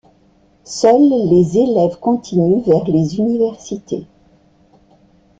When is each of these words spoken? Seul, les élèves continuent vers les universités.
Seul, 0.65 1.29
les 1.29 1.59
élèves 1.59 1.99
continuent 1.99 2.63
vers 2.65 2.85
les 2.85 3.17
universités. 3.19 4.07